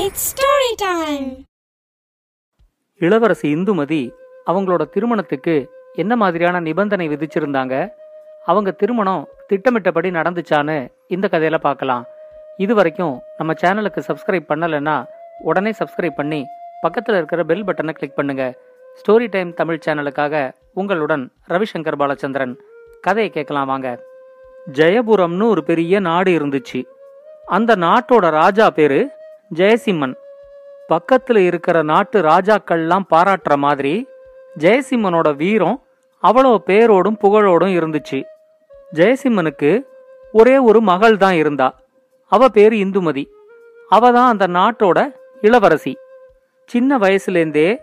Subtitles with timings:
[0.00, 1.44] It's story time
[2.94, 4.10] இளவரசி இந்துமதி
[4.46, 7.90] அவங்களோட திருமணத்துக்கு என்ன மாதிரியான நிபந்தனை விதிச்சிருந்தாங்க?
[8.44, 12.04] அவங்க திருமணம் திட்டமிட்டபடி நடந்துச்சான்னு இந்த கதையில பார்க்கலாம்.
[12.56, 15.06] இது வரைக்கும் நம்ம சேனலுக்கு சப்ஸ்கிரைப் பண்ணலைன்னா
[15.38, 16.46] உடனே சப்ஸ்கிரைப் பண்ணி
[16.80, 18.58] பக்கத்தில் இருக்கிற பெல் பட்டனை கிளிக் பண்ணுங்க.
[19.00, 22.56] ஸ்டோரி டைம் தமிழ் சேனலுக்காக உங்களுடன் ரவிசங்கர் பாலச்சந்திரன்.
[23.00, 24.02] கதையை கேட்கலாம் வாங்க.
[24.72, 26.84] ஜெயபுரம்னு ஒரு பெரிய நாடு இருந்துச்சு.
[27.46, 29.14] அந்த நாட்டோட ராஜா பேரு
[29.54, 30.14] ஜெயசிம்மன்.
[30.88, 34.08] பக்கத்துல இருக்கிற நாட்டு ராஜாக்கள்லாம் பாராட்டுற மாதிரி
[34.58, 35.82] ஜெயசிம்மனோட வீரம்
[36.22, 38.24] அவ்வளோ பேரோடும் புகழோடும் இருந்துச்சு.
[38.92, 39.82] ஜெயசிம்மனுக்கு
[40.32, 41.78] ஒரே ஒரு மகள் தான் இருந்தா.
[42.28, 43.24] அவ பேர் இந்துமதி.
[43.88, 45.96] அவ தான் அந்த நாட்டோட இளவரசி.
[46.66, 47.78] சின்ன வயசுலேருந்தே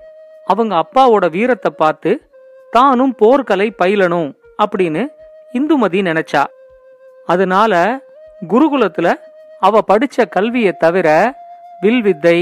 [0.46, 2.30] அவங்க அப்பாவோட வீரத்தை பார்த்து
[2.72, 5.08] தானும் போர்க்கலை பயிலணும் அப்படின்னு
[5.54, 6.44] இந்துமதி நினைச்சா.
[7.26, 8.00] அதனால
[8.50, 9.14] குருகுலத்துல
[9.60, 11.34] அவ படிச்ச கல்வியை தவிர
[11.82, 12.38] வில்வித்தை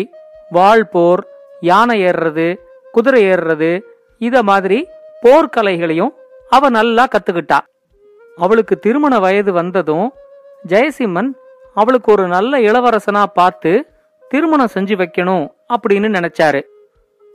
[0.51, 1.21] வாள் போர்
[1.69, 2.47] யானை ஏறுறது
[2.95, 3.71] குதிரை ஏறுறது
[4.21, 4.79] இத மாதிரி
[5.23, 6.13] போர்க்கலைகளையும்
[6.51, 7.59] அவ நல்லா கத்துக்கிட்டா.
[8.37, 10.07] அவளுக்கு திருமண வயது வந்ததும்
[10.71, 11.29] ஜெயசிம்மன்
[11.77, 13.71] அவளுக்கு ஒரு நல்ல இளவரசனா பார்த்து
[14.31, 16.61] திருமணம் செஞ்சு வைக்கணும் அப்படின்னு நினைச்சாரு.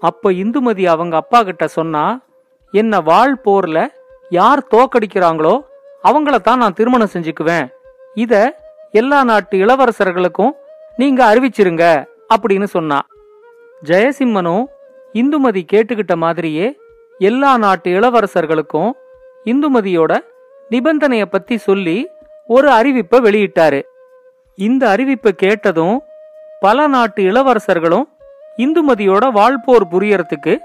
[0.03, 2.05] அப்ப இந்துமதி அவங்க அப்பா கிட்ட சொன்னா
[2.75, 3.79] என்ன வாழ் போர்ல
[4.31, 5.55] யார் தோக்கடிக்கிறாங்களோ
[6.05, 7.67] அவங்கள தான் நான் திருமணம் செஞ்சுக்குவேன்.
[8.15, 8.35] இத
[9.01, 10.53] எல்லா நாட்டு இளவரசர்களுக்கும்
[10.97, 13.07] நீங்க அறிவிச்சிருங்க அப்படின்னு சொன்னா.
[13.85, 14.65] ஜெயசிம்மனும்
[15.13, 16.77] இந்துமதி கேட்டுக்கிட்ட மாதிரியே
[17.19, 18.91] எல்லா நாட்டு இளவரசர்களுக்கும்
[19.45, 20.19] இந்துமதியோட
[20.71, 22.09] நிபந்தனைய பத்தி சொல்லி
[22.47, 23.83] ஒரு அறிவிப்பை வெளியிட்டாரு.
[24.55, 26.03] இந்த அறிவிப்பை கேட்டதும்
[26.61, 28.03] பல நாட்டு இளவரசர்களும்
[28.57, 30.59] இந்துமதியோட வாழ்போர் புரியறதுக்கு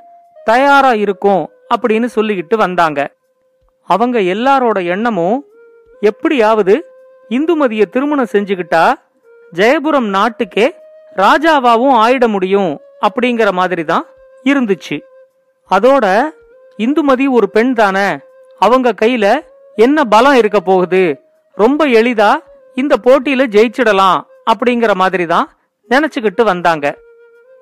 [0.44, 3.12] தயாரா இருக்கும் அப்படின்னு சொல்லிக்கிட்டு வந்தாங்க.
[3.86, 5.46] அவங்க எல்லாரோட எண்ணமும்
[6.00, 6.86] எப்படியாவது
[7.30, 8.94] இந்துமதியை திருமணம் செஞ்சுக்கிட்டா
[9.54, 10.68] ஜெயபுரம் நாட்டுக்கே
[11.16, 12.72] ராஜாவாவும் ஆயிட முடியும்
[13.08, 14.06] அப்படிங்கிற மாதிரி தான்
[14.44, 14.98] இருந்துச்சு.
[15.72, 16.06] அதோட
[16.80, 18.08] இந்துமதி ஒரு பெண் தானே
[18.62, 19.26] அவங்க கையில
[19.76, 21.04] என்ன பலம் இருக்க போகுது?
[21.58, 22.32] ரொம்ப எளிதா
[22.76, 24.20] இந்த போட்டியில ஜெயிச்சிடலாம்
[24.52, 25.48] அப்படிங்கிற மாதிரி தான்
[25.90, 26.86] நினைச்சுக்கிட்டு வந்தாங்க.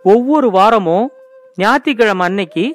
[0.03, 1.07] ஒவ்வொரு வாரமும்
[1.55, 2.65] ஞாயிற்றுக்கிழமை அன்னைக்கு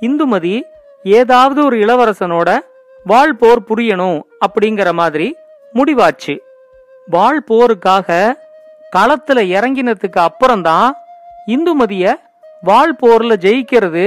[0.00, 0.54] இந்துமதி
[1.02, 2.50] ஏதாவது ஒரு இளவரசனோட
[3.06, 5.28] வாழ் போர் புரியணும் அப்படிங்கிற மாதிரி
[5.74, 6.34] முடிவாச்சு.
[7.08, 8.08] வாழ் போருக்காக
[8.96, 10.94] களத்துல இறங்கினதுக்கு அப்புறம்தான்
[11.46, 12.14] இந்துமதிய
[12.62, 14.04] வாழ் போர்ல ஜெயிக்கிறது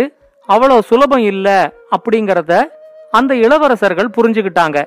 [0.50, 2.70] அவ்வளோ சுலபம் இல்ல அப்படிங்கறத
[3.12, 4.86] அந்த இளவரசர்கள் புரிஞ்சுக்கிட்டாங்க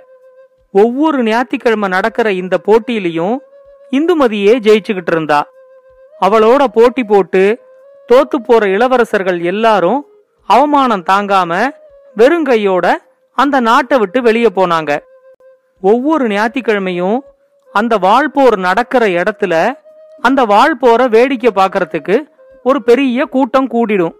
[0.73, 3.37] ஒவ்வொரு ஞாயிற்றுக்கிழமை நடக்கிற இந்த போட்டியிலையும்
[3.93, 5.45] இந்துமதியே ஜெயிச்சுக்கிட்டு இருந்தா.
[6.21, 7.43] அவளோட போட்டி போட்டு
[8.13, 10.07] தோத்து போற இளவரசர்கள் எல்லாரும்
[10.49, 11.71] அவமானம் தாங்காம
[12.17, 12.87] வெறுங்கையோட
[13.39, 14.99] அந்த நாட்டை விட்டு வெளியே போனாங்க.
[15.81, 17.25] ஒவ்வொரு ஞாயிற்றுக்கிழமையும்
[17.73, 19.55] அந்த வாழ்போர் நடக்கிற இடத்துல
[20.21, 22.17] அந்த வாழ்போரை வேடிக்கை பார்க்கறதுக்கு
[22.63, 24.15] ஒரு பெரிய கூட்டம் கூடிடும்.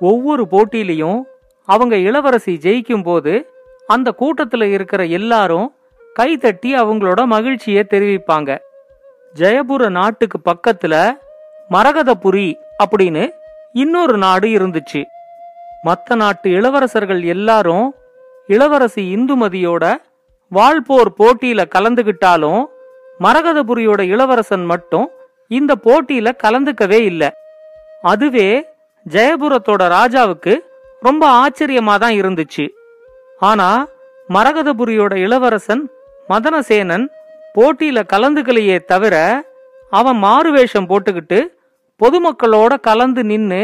[0.00, 1.22] ஒவ்வொரு போட்டியிலையும்
[1.64, 3.50] அவங்க இளவரசி ஜெயிக்கும் போது
[3.86, 5.74] அந்த கூட்டத்துல இருக்கிற எல்லாரும்
[6.14, 8.58] கைதட்டி அவங்களோட மகிழ்ச்சியை தெரிவிப்பாங்க.
[9.34, 11.12] ஜெயபுர நாட்டுக்கு பக்கத்துல
[11.70, 13.30] மரகதபுரி அப்படின்னு
[13.72, 15.04] இன்னொரு நாடு இருந்துச்சு.
[15.84, 17.94] மத்த நாட்டு இளவரசர்கள் எல்லாரும்
[18.46, 19.94] இளவரசி இந்துமதியோட
[20.48, 22.64] வாழ்போர் போட்டியில கலந்துகிட்டாலும்
[23.20, 25.10] மரகதபுரியோட இளவரசன் மட்டும்
[25.50, 27.28] இந்த போட்டியில கலந்துக்கவே இல்லை.
[28.02, 28.48] அதுவே
[29.10, 30.54] ஜெயபுரத்தோட ராஜாவுக்கு
[31.00, 32.68] ரொம்ப ஆச்சரியமா தான் இருந்துச்சு.
[33.38, 33.86] ஆனா
[34.28, 35.90] மரகதபுரியோட இளவரசன்
[36.28, 37.06] மதனசேனன்
[37.54, 39.44] போட்டியில கலந்துக்கலையே தவிர
[39.90, 41.38] அவன் மாறுவேஷம் போட்டுக்கிட்டு
[42.00, 43.62] பொதுமக்களோட கலந்து நின்னு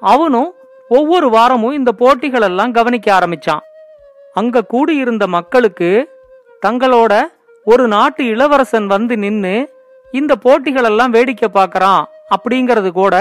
[0.00, 0.54] அவனும்
[0.88, 3.62] ஒவ்வொரு வாரமும் இந்த போட்டிகளெல்லாம் கவனிக்க ஆரம்பிச்சான்.
[4.34, 5.90] அங்க கூடியிருந்த மக்களுக்கு
[6.66, 7.12] தங்களோட
[7.64, 9.54] ஒரு நாட்டு இளவரசன் வந்து நின்னு
[10.18, 12.02] இந்த போட்டிகள் எல்லாம் வேடிக்கை பார்க்கறான்
[12.34, 13.14] அப்படிங்கறது கூட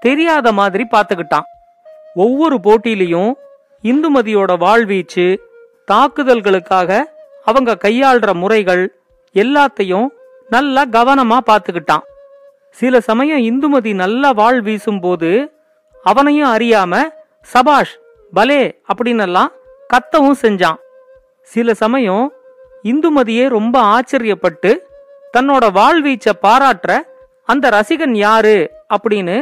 [0.00, 1.46] தெரியாத மாதிரி பார்த்துக்கிட்டான்.
[2.14, 3.32] ஒவ்வொரு போட்டியிலையும்
[3.82, 5.26] இந்துமதியோட வாழ்வீச்சு
[5.92, 7.00] தாக்குதல்களுக்காக
[7.44, 8.84] அவங்க கையாள்ற முறைகள்
[9.34, 10.08] எல்லாத்தையும்
[10.48, 12.04] நல்லா கவனமா பார்த்துக்கிட்டான்.
[12.78, 15.30] சில சமயம் இந்துமதி நல்லா வாழ் வீசும்போது
[16.06, 17.02] அவனையும் அறியாம
[17.52, 17.94] சபாஷ்
[18.32, 18.60] பலே
[18.90, 19.50] அப்படின்னெல்லாம்
[19.90, 20.78] கத்தவும் செஞ்சான்.
[21.52, 22.26] சில சமயம்
[22.90, 24.70] இந்துமதியே ரொம்ப ஆச்சரியப்பட்டு
[25.36, 26.92] தன்னோட வாழ்வீச்ச பாராட்டுற
[27.44, 28.56] அந்த ரசிகன் யாரு
[28.94, 29.36] அப்படின்னு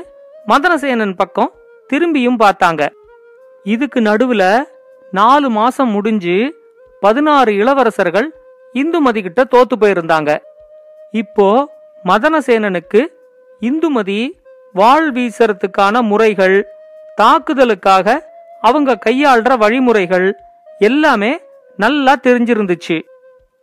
[0.46, 1.52] மதனசேனன் பக்கம்
[1.93, 2.82] திரும்பியும் பார்த்தாங்க.
[3.64, 4.43] இதுக்கு நடுவுல
[5.11, 6.37] நாலு மாசம் முடிஞ்சு
[7.00, 8.29] பதினாறு இளவரசர்கள்
[8.75, 10.31] இந்துமதி கிட்ட தோத்து போயிருந்தாங்க.
[11.11, 11.49] இப்போ
[12.05, 13.00] மதனசேனனுக்கு
[13.61, 14.20] இந்துமதி
[14.73, 16.58] வாழ் வீசறதுக்கான முறைகள்
[17.20, 18.19] தாக்குதலுக்காக
[18.61, 20.29] அவங்க கையாள்ற வழிமுறைகள்
[20.79, 21.32] எல்லாமே
[21.76, 22.99] நல்லா தெரிஞ்சிருந்துச்சு.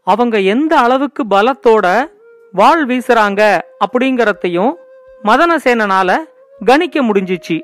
[0.07, 1.85] அவங்க எந்த அளவுக்கு பலத்தோட
[2.57, 3.41] வாள் வீசுறாங்க
[3.85, 4.73] அப்படிங்கறதையும்
[5.23, 6.15] மதனசேனனால
[6.65, 7.61] கணிக்க முடிஞ்சிச்சு.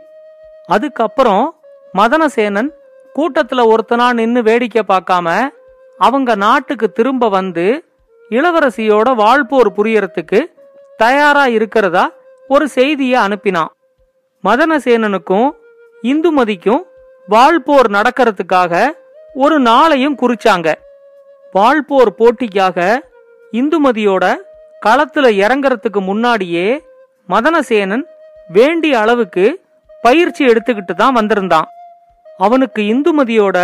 [0.66, 1.56] அதுக்கப்புறம்
[1.98, 2.70] மதனசேனன்
[3.16, 5.50] கூட்டத்துல ஒருத்தனா நின்னு வேடிக்கை பார்க்காம
[5.98, 7.86] அவங்க நாட்டுக்கு திரும்ப வந்து
[8.30, 10.42] இளவரசியோட வாழ்போர் புரியறதுக்கு
[10.98, 12.12] தயாரா இருக்கிறதா
[12.48, 13.72] ஒரு செய்தியை அனுப்பினான்.
[14.44, 15.50] மதனசேனனுக்கும்
[16.04, 16.84] இந்துமதிக்கும்
[17.28, 18.92] வாழ்போர் நடக்கிறதுக்காக
[19.34, 20.74] ஒரு நாளையும் குறிச்சாங்க.
[21.54, 23.00] வாழ்போர் போட்டிக்காக
[23.52, 24.26] இந்துமதியோட
[24.86, 26.68] களத்துல இறங்கறதுக்கு முன்னாடியே
[27.30, 28.04] மதனசேனன்
[28.50, 29.46] வேண்டிய அளவுக்கு
[30.02, 31.68] பயிற்சி எடுத்துக்கிட்டு தான் வந்திருந்தான்.
[32.38, 33.58] அவனுக்கு இந்துமதியோட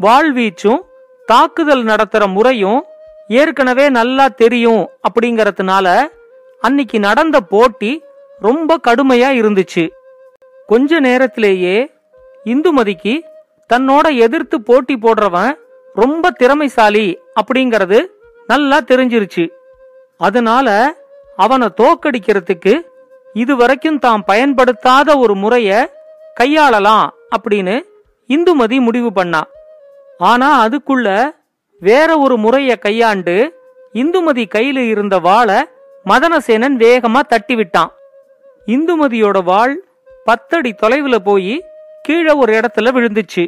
[0.00, 0.80] வாழ்வீச்சும்
[1.26, 2.80] தாக்குதல் நடத்துற முறையும்
[3.28, 5.86] ஏற்கனவே நல்லா தெரியும் அப்படிங்கறதுனால
[6.60, 7.92] அன்னைக்கு நடந்த போட்டி
[8.40, 9.84] ரொம்ப கடுமையா இருந்துச்சு.
[10.66, 11.76] கொஞ்ச நேரத்திலேயே
[12.44, 13.14] இந்துமதிக்கு
[13.70, 15.52] தன்னோட எதிர்த்து போட்டி போடுறவன்
[15.94, 17.06] ரொம்ப திறமைசாலி
[17.40, 17.98] அப்படிங்கறது
[18.46, 19.44] நல்லா தெரிஞ்சிருச்சு.
[20.18, 20.94] அதனால
[21.36, 22.80] அவனை தோக்கடிக்கிறதுக்கு
[23.32, 25.92] இதுவரைக்கும் தாம் பயன்படுத்தாத ஒரு முறைய
[26.40, 27.82] கையாளலாம் அப்படின்னு
[28.28, 29.44] இந்துமதி முடிவு பண்ணா.
[30.18, 31.30] ஆனா அதுக்குள்ள
[31.80, 33.62] வேற ஒரு முறைய கையாண்டு
[33.92, 35.54] இந்துமதி கையில இருந்த வாளை
[36.06, 37.92] மதனசேனன் வேகமா தட்டி விட்டான்.
[38.66, 39.84] இந்துமதியோட வாள்
[40.24, 41.64] பத்தடி தொலைவுல போய்
[42.02, 43.46] கீழே ஒரு இடத்துல விழுந்துச்சு.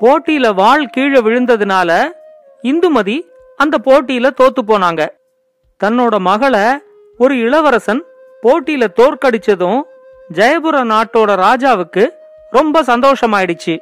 [0.00, 2.10] போட்டியில வாள் கீழே விழுந்ததுனால
[2.62, 3.20] இந்துமதி
[3.56, 5.08] அந்த போட்டியில தோத்து போனாங்க.
[5.80, 6.66] தன்னோட மகளை
[7.20, 8.00] ஒரு இளவரசன்
[8.42, 9.80] போட்டியில தோற்கடிச்சதும்
[10.30, 12.04] ஜெயபுர நாட்டோட ராஜாவுக்கு
[12.56, 13.74] ரொம்ப சந்தோஷமாயிடுச்சு.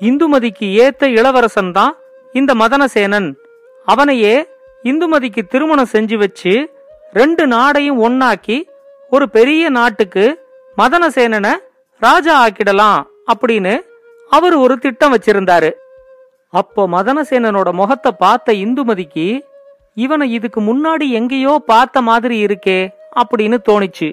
[0.00, 1.92] இந்துமதிக்கு ஏத்த இளவரசன் தான்
[2.34, 3.28] இந்த மதனசேனன்.
[3.86, 4.34] அவனையே
[4.84, 6.52] இந்துமதிக்கு திருமணம் செஞ்சு வச்சு
[7.12, 8.58] ரெண்டு நாடையும் ஒன்னாக்கி
[9.12, 10.24] ஒரு பெரிய நாட்டுக்கு
[10.76, 11.52] மதனசேனனை
[12.02, 13.00] ராஜா ஆக்கிடலாம்
[13.32, 13.74] அப்படின்னு
[14.30, 15.70] அவர் ஒரு திட்டம் வச்சிருந்தாரு.
[16.52, 19.26] அப்போ மதனசேனனோட முகத்தை பார்த்த இந்துமதிக்கு
[19.96, 24.08] இவனை இதுக்கு முன்னாடி எங்கேயோ பார்த்த மாதிரி இருக்கே அப்படின்னு தோணிச்சு.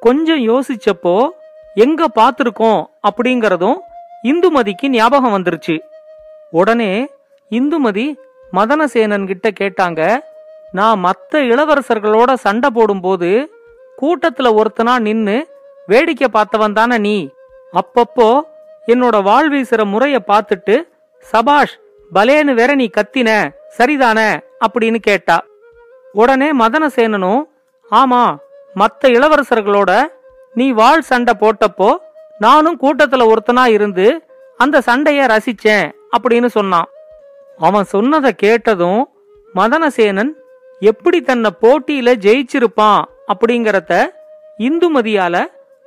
[0.00, 1.28] கொஞ்சம் யோசிச்சப்போ
[1.74, 2.80] எங்க பார்த்துருக்கோம்?
[3.08, 3.78] அப்படிங்கறதும்
[4.22, 5.78] இந்துமதிக்கு ஞாபகம் வந்துருச்சு.
[6.50, 7.08] உடனே
[7.50, 8.14] இந்துமதி
[8.52, 10.18] மதனசேனன் கிட்ட கேட்டாங்க
[10.72, 13.30] நான் மத்த இளவரசர்களோட சண்டை போடும்போது
[14.02, 15.36] கூட்டத்துல ஒருத்தனா நின்னு
[15.86, 17.28] வேடிக்கை பார்த்தவன் தானே நீ?
[17.72, 18.40] அப்பப்போ
[18.86, 20.74] என்னோட வாழ் வீசுற முறைய பார்த்துட்டு
[21.32, 21.76] சபாஷ்
[22.14, 23.30] பலேன்னு வேற நீ கத்தின
[23.78, 24.30] சரிதானே?
[24.64, 25.36] அப்படின்னு கேட்டா
[26.12, 27.42] உடனே மதனசேனனும்
[27.90, 28.22] ஆமா
[28.74, 29.92] மத்த இளவரசர்களோட
[30.54, 31.90] நீ வாழ் சண்டை போட்டப்போ
[32.38, 34.06] நானும் கூட்டத்துல ஒருத்தனா இருந்து
[34.56, 35.86] அந்த சண்டைய ரசிச்சேன்
[36.16, 36.88] அப்படின்னு சொன்னான்.
[37.58, 39.02] அவன் சொன்னதை கேட்டதும்
[39.54, 40.32] மதனசேனன்
[40.80, 43.02] எப்படி தன்னை போட்டியில ஜெயிச்சிருப்பான்?
[43.32, 43.92] அப்படிங்கறத
[44.58, 45.36] இந்துமதியால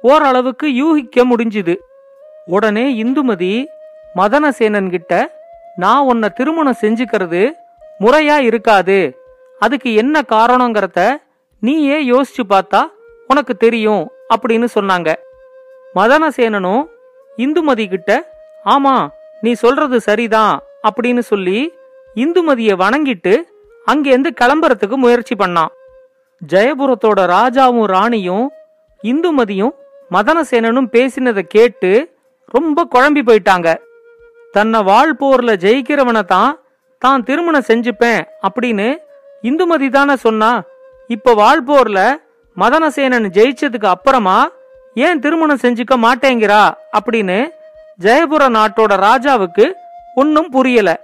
[0.01, 1.75] ஓரளவுக்கு யூகிக்க முடிஞ்சுது.
[2.45, 3.65] உடனே இந்துமதி
[4.15, 5.13] மதனசேனன் கிட்ட
[5.75, 7.43] நான் உன்னை திருமணம் செஞ்சுக்கிறது
[7.99, 8.99] முறையா இருக்காது.
[9.59, 10.99] அதுக்கு என்ன காரணங்கிறத
[11.63, 12.81] நீயே யோசிச்சு பார்த்தா
[13.29, 14.03] உனக்கு தெரியும்
[14.33, 15.09] அப்படின்னு சொன்னாங்க.
[15.95, 16.83] மதனசேனனும்
[17.37, 18.11] இந்துமதி கிட்ட
[18.65, 18.95] ஆமா
[19.41, 20.55] நீ சொல்றது சரிதான்
[20.87, 21.59] அப்படின்னு சொல்லி
[22.15, 23.33] இந்துமதியை வணங்கிட்டு
[23.87, 25.71] அங்கேருந்து கிளம்புறதுக்கு முயற்சி பண்ணான்.
[26.41, 28.47] ஜெயபுரத்தோட ராஜாவும் ராணியும்
[29.03, 29.73] இந்துமதியும்
[30.11, 31.91] மதனசேனனும் பேசினதை கேட்டு
[32.55, 33.69] ரொம்ப குழம்பி போயிட்டாங்க.
[34.51, 36.51] தன்னை வாழ் போர்ல ஜெயிக்கிறவனை தான்
[37.01, 38.97] தான் திருமணம் செஞ்சுப்பேன் அப்படின்னு
[39.43, 40.63] இந்துமதி தானே சொன்னா
[41.07, 41.99] இப்ப வாழ்போர்ல
[42.57, 44.49] மதனசேனன் ஜெயிச்சதுக்கு அப்புறமா
[44.93, 47.47] ஏன் திருமணம் செஞ்சுக்க மாட்டேங்கிறா அப்படின்னு
[47.99, 49.71] ஜெயபுர நாட்டோட ராஜாவுக்கு
[50.15, 51.01] ஒன்னும் புரியல.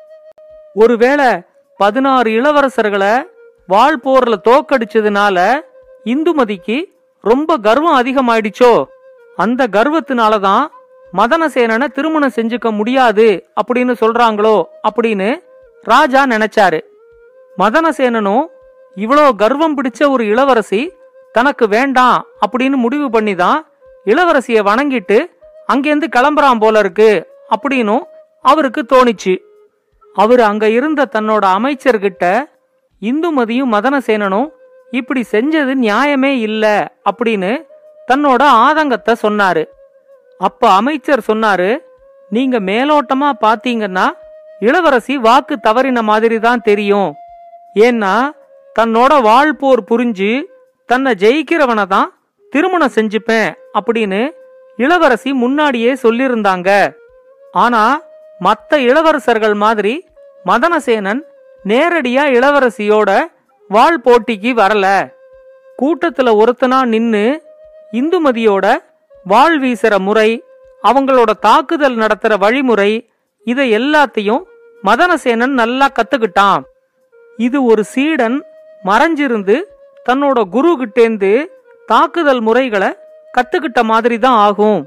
[0.74, 1.42] ஒருவேளை
[1.78, 3.24] பதினாறு இளவரசர்களை
[3.68, 5.62] வாழ் போர்ல தோக்கடிச்சதுனால
[6.06, 6.84] இந்துமதிக்கு
[7.22, 8.84] ரொம்ப கர்வம் அதிகமாயிடுச்சோ?
[9.36, 10.66] அந்த கர்வத்தினாலதான்
[11.14, 15.44] மதனசேனனை திருமணம் செஞ்சுக்க முடியாது அப்படின்னு சொல்றாங்களோ அப்படின்னு
[15.86, 16.80] ராஜா நினைச்சாரு
[17.58, 18.46] மதனசேனனும்
[18.96, 20.82] இவ்வளோ கர்வம் பிடிச்ச ஒரு இளவரசி
[21.32, 23.60] தனக்கு வேண்டாம் அப்படின்னு முடிவு பண்ணி தான்
[24.06, 25.18] இளவரசியை வணங்கிட்டு
[25.74, 27.10] அங்கேருந்து கிளம்புறான் போல இருக்கு
[27.56, 28.04] அப்படின்னும்
[28.42, 29.34] அவருக்கு தோணிச்சு.
[30.16, 32.26] அவர் அங்க இருந்த தன்னோட அமைச்சர்கிட்ட
[33.02, 34.50] இந்துமதியும் மதனசேனனும்
[34.92, 37.52] இப்படி செஞ்சது நியாயமே இல்ல அப்படின்னு
[38.08, 39.64] தன்னோட ஆதங்கத்தை சொன்னாரு.
[40.38, 41.78] அப்ப அமைச்சர் சொன்னாரு
[42.30, 44.06] நீங்க மேலோட்டமா பாத்தீங்கன்னா
[44.60, 47.14] இளவரசி வாக்கு தவறின மாதிரி தான் தெரியும்.
[47.76, 48.14] ஏன்னா
[48.80, 50.42] தன்னோட வாழ்போர் புரிஞ்சு
[50.86, 52.14] தன்னை ஜெயிக்கிறவனை தான்
[52.52, 54.22] திருமணம் செஞ்சுப்பேன் அப்படின்னு
[54.78, 56.96] இளவரசி முன்னாடியே சொல்லியிருந்தாங்க.
[57.54, 58.02] ஆனா
[58.42, 60.06] மத்த இளவரசர்கள் மாதிரி
[60.46, 61.22] மதனசேனன்
[61.66, 63.10] நேரடியா இளவரசியோட
[63.70, 64.86] வாழ் போட்டிக்கு வரல.
[65.82, 67.24] கூட்டத்துல ஒருத்தனா நின்னு
[67.94, 68.66] இந்துமதியோட
[69.26, 70.30] வாழ் வீசுற முறை
[70.84, 73.10] அவங்களோட தாக்குதல் நடத்துற வழிமுறை
[73.52, 74.44] இதை எல்லாத்தையும்
[74.84, 76.62] மதனசேனன் நல்லா கத்துக்கிட்டான்.
[77.46, 78.38] இது ஒரு சீடன்
[78.90, 79.56] மறைஞ்சிருந்து
[80.06, 81.32] தன்னோட குரு கிட்டேந்து
[81.92, 82.90] தாக்குதல் முறைகளை
[83.34, 84.82] கத்துக்கிட்ட மாதிரி தான் ஆகும்.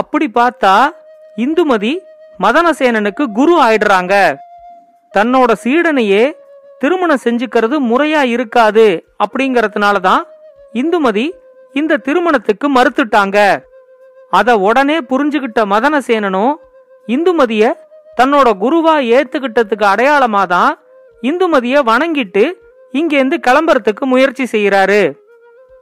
[0.00, 0.74] அப்படி பார்த்தா
[1.44, 1.92] இந்துமதி
[2.44, 4.14] மதனசேனனுக்கு குரு ஆயிடுறாங்க.
[5.14, 6.22] தன்னோட சீடனையே
[6.82, 8.86] திருமணம் செஞ்சுக்கிறது முறையா இருக்காது
[9.24, 10.22] அப்படிங்கறதுனால தான்
[10.80, 11.26] இந்துமதி
[11.80, 13.38] இந்த திருமணத்துக்கு மறுத்துட்டாங்க.
[14.38, 16.54] அத உடனே புரிஞ்சுகிட்ட மதனசேனனும்
[17.08, 17.74] இந்துமதிய
[18.16, 20.78] தன்னோட குருவா ஏத்துக்கிட்டதுக்கு அடையாளமா தான்
[21.22, 22.52] இந்துமதிய வணங்கிட்டு
[22.92, 25.12] இங்கேருந்து கிளம்புறதுக்கு முயற்சி செய்யறாரு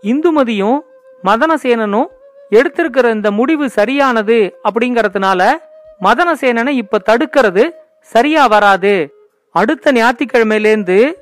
[0.02, 0.78] இந்துமதியும்
[1.24, 2.08] மதனசேனனும்
[2.50, 5.50] எடுத்திருக்கிற இந்த முடிவு சரியானது அப்படிங்கறதுனால
[6.02, 9.14] மதனசேனனை இப்ப தடுக்கிறது சரியா வராது.
[9.52, 11.12] அடுத்த ஞாயிற்றுக்கிழமையிலேருந்து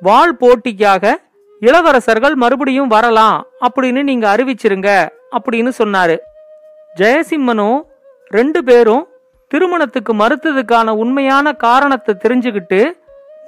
[0.00, 1.14] வாள் போட்டிக்காக
[1.60, 4.90] இளவரசர்கள் மறுபடியும் வரலாம் அப்படின்னு நீங்க அறிவிச்சிருங்க
[5.38, 6.16] அப்படின்னு சொன்னாரு.
[6.96, 7.80] ஜெயசிம்மனும்
[8.28, 9.08] ரெண்டு பேரும்
[9.52, 12.80] திருமணத்துக்கு மறுத்ததுக்கான உண்மையான காரணத்தை தெரிஞ்சுக்கிட்டு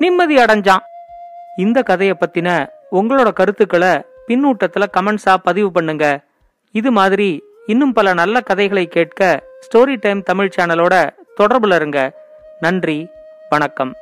[0.03, 0.85] நிம்மதி அடைஞ்சான்.
[1.65, 2.49] இந்த கதையை பத்தின
[2.99, 3.93] உங்களோட கருத்துக்களை
[4.29, 6.07] பின்னூட்டத்துல கமெண்ட்ஸா பதிவு பண்ணுங்க.
[6.81, 7.29] இது மாதிரி
[7.73, 9.21] இன்னும் பல நல்ல கதைகளை கேட்க
[9.67, 10.95] ஸ்டோரி டைம் தமிழ் சேனலோட
[11.41, 12.01] தொடர்புல இருங்க.
[12.65, 12.99] நன்றி
[13.53, 13.93] வணக்கம்.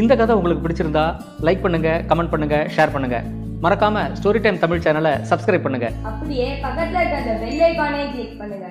[0.00, 1.04] இந்த கதை உங்களுக்கு பிடிச்சிருந்தா
[1.48, 3.18] லைக் பண்ணுங்க கமெண்ட் பண்ணுங்க ஷேர் பண்ணுங்க.
[3.64, 5.90] மறக்காம ஸ்டோரி டைம் தமிழ் சேனலை சப்ஸ்கிரைப் பண்ணுங்க.
[6.10, 8.68] அப்படியே பக்கத்துல இருக்க அந்த பெல் ஐகானை கிளிக் பண்ணுங்க.